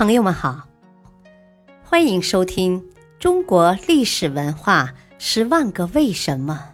[0.00, 0.66] 朋友们好，
[1.84, 2.80] 欢迎收听
[3.18, 6.72] 《中国历史文化十万个为什么》，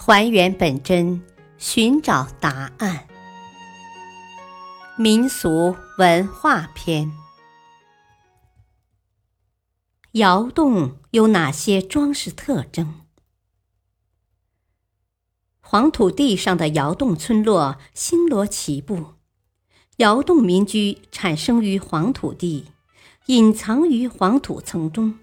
[0.00, 1.20] 还原本真，
[1.56, 3.08] 寻找答案。
[4.96, 7.10] 民俗文化篇：
[10.12, 13.00] 窑洞有哪些装饰特征？
[15.58, 19.17] 黄土地上的窑洞村落星罗棋布。
[19.98, 22.66] 窑洞民居产生于黄土地，
[23.26, 25.18] 隐藏于黄土层中，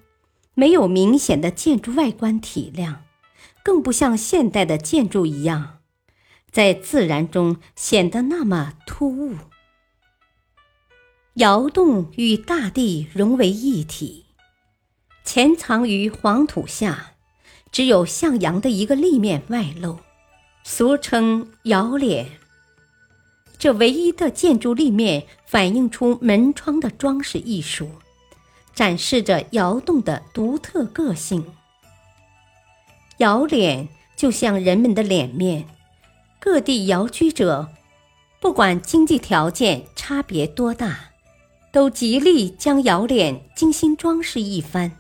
[0.53, 3.03] 没有明显的建筑外观体量，
[3.63, 5.77] 更不像现代的建筑一样，
[6.52, 9.35] 在自然中显得那么突兀。
[11.35, 14.25] 窑洞与大地融为一体，
[15.23, 17.13] 潜藏于黄土下，
[17.71, 19.99] 只有向阳的一个立面外露，
[20.66, 22.27] 俗称窑脸。
[23.58, 27.89] 这唯一的建筑立面反映出门窗的装饰艺术，
[28.73, 31.45] 展示着窑洞的独特个性。
[33.17, 35.66] 窑脸就像人们的脸面，
[36.39, 37.70] 各地窑居者，
[38.42, 41.12] 不管经济条件差别多大，
[41.72, 44.92] 都极力将窑脸精心装饰一番。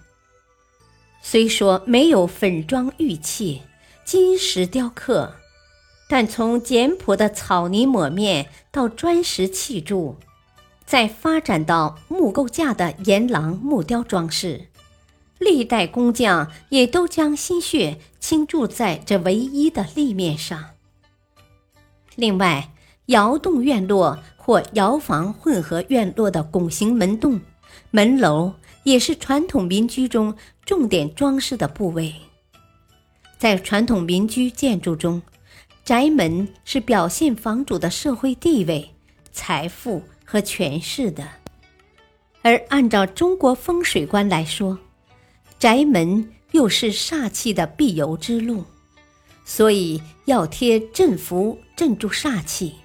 [1.21, 3.61] 虽说没有粉妆玉砌、
[4.05, 5.35] 金石雕刻。
[6.07, 10.17] 但从简朴的草泥抹面到砖石砌筑，
[10.85, 14.67] 再发展到木构架的檐廊木雕装饰，
[15.39, 20.71] 历代工匠也都将心血倾注在这唯一的立面上。
[22.15, 22.71] 另外，
[23.07, 27.41] 窑洞院落或窑房混合院落的拱形门洞、
[27.89, 28.53] 门楼，
[28.83, 32.13] 也是传统民居中重点装饰的部位。
[33.37, 35.21] 在传统民居建筑中，
[35.85, 38.89] 宅门是表现房主的社会地位、
[39.31, 41.29] 财富和权势的，
[42.41, 44.79] 而按照中国风水观来说，
[45.59, 48.65] 宅门又是煞气的必由之路，
[49.45, 52.77] 所以要贴镇符镇住煞气。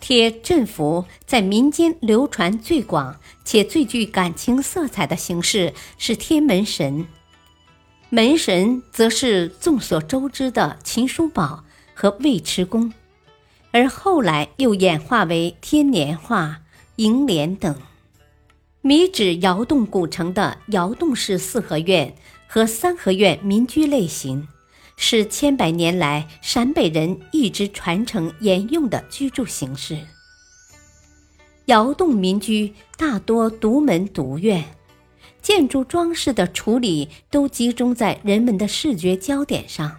[0.00, 7.06] 贴镇符在民间流传最广且最具感情色彩的形式是贴门神，
[8.10, 11.62] 门神则是众所周知的秦叔宝。
[12.02, 12.92] 和尉迟恭，
[13.70, 16.62] 而后来又演化为天年画、
[16.96, 17.76] 楹联等。
[18.80, 22.16] 米脂窑洞古城的窑洞式四合院
[22.48, 24.48] 和三合院民居类型，
[24.96, 29.96] 是千百年来陕北人一直传承沿用的居住形式。
[31.66, 34.64] 窑洞民居大多独门独院，
[35.40, 39.98] 建筑装饰的处理都集中在人们的视觉焦点上。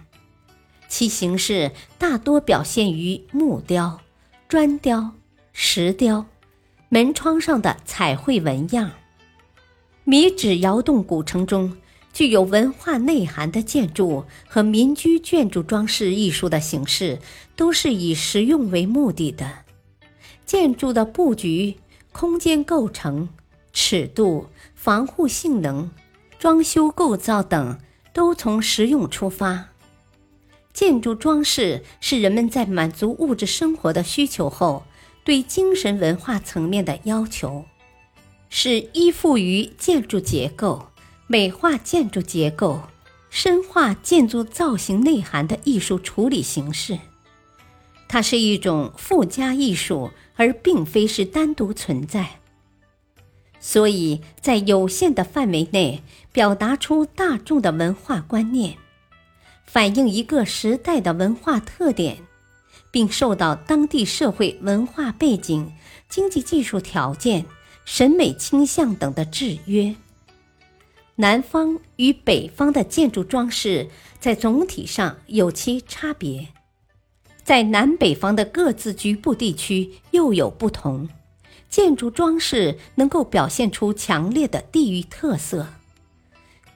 [0.94, 4.00] 其形式大多表现于木雕、
[4.46, 5.10] 砖雕、
[5.52, 6.24] 石雕、
[6.88, 8.92] 门窗上的彩绘纹样。
[10.04, 11.76] 米脂窑洞古城中
[12.12, 17.18] 具有文化内涵的建筑和民居建筑装饰艺术的形式，
[17.56, 19.50] 都是以实用为目的的。
[20.46, 21.74] 建筑的布局、
[22.12, 23.28] 空间构成、
[23.72, 24.46] 尺度、
[24.76, 25.90] 防护性能、
[26.38, 27.80] 装修构造等，
[28.12, 29.70] 都从实用出发。
[30.74, 34.84] 建筑装饰是人们在满足物质生活的需求后，
[35.22, 37.64] 对精神文化层面的要求，
[38.50, 40.88] 是依附于建筑结构、
[41.28, 42.82] 美化建筑结构、
[43.30, 46.98] 深化建筑造型内涵的艺术处理形式。
[48.08, 52.40] 它是一种附加艺术，而并非是单独存在。
[53.60, 56.02] 所以在有限的范围内，
[56.32, 58.76] 表达出大众的文化观念。
[59.64, 62.18] 反映一个时代的文化特点，
[62.90, 65.72] 并受到当地社会文化背景、
[66.08, 67.44] 经济技术条件、
[67.84, 69.94] 审美倾向等的制约。
[71.16, 73.88] 南方与北方的建筑装饰
[74.18, 76.48] 在总体上有其差别，
[77.42, 81.08] 在南北方的各自局部地区又有不同，
[81.68, 85.68] 建筑装饰能够表现出强烈的地域特色。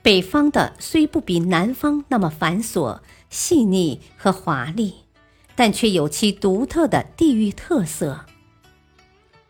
[0.02, 4.94] 北方的虽不比南方那么繁琐、细腻和华丽，
[5.54, 8.24] 但却有其独特的地域特色。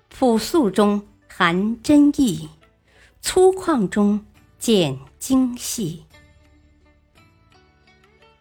[0.09, 2.49] 朴素中含真意，
[3.21, 4.25] 粗犷中
[4.59, 6.05] 见精细。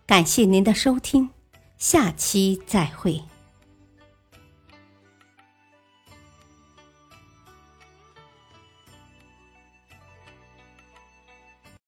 [0.08, 1.30] 感谢您的收听，
[1.78, 3.22] 下期再会。